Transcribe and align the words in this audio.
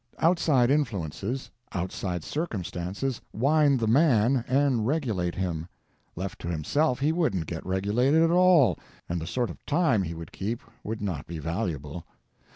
Outside 0.17 0.71
influences, 0.71 1.51
outside 1.73 2.23
circumstances, 2.23 3.21
wind 3.33 3.79
the 3.79 3.85
MAN 3.85 4.43
and 4.47 4.87
regulate 4.87 5.35
him. 5.35 5.67
Left 6.15 6.39
to 6.41 6.47
himself, 6.47 6.99
he 6.99 7.11
wouldn't 7.11 7.45
get 7.45 7.63
regulated 7.63 8.23
at 8.23 8.31
all, 8.31 8.79
and 9.07 9.21
the 9.21 9.27
sort 9.27 9.51
of 9.51 9.63
time 9.67 10.01
he 10.01 10.15
would 10.15 10.31
keep 10.31 10.61
would 10.83 11.03
not 11.03 11.27
be 11.27 11.37
valuable. 11.37 12.07